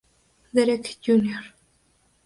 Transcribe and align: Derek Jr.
Derek 0.55 0.97
Jr. 1.07 1.53